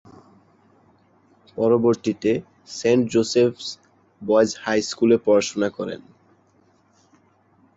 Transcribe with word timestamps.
পরবর্তীতে 1.57 2.31
Saint 2.71 3.03
Joseph's 3.13 3.67
boys 4.21 4.49
high 4.63 4.79
স্কুলে 4.89 5.17
পড়াশোনা 5.25 5.67
শেষ 5.69 5.75
করেন। 5.77 6.01